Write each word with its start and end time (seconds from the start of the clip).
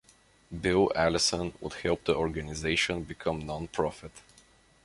Bill 0.51 0.91
Allison 0.95 1.53
would 1.61 1.73
help 1.73 2.05
the 2.05 2.15
organization 2.15 3.03
become 3.03 3.43
nonprofit. 3.43 4.09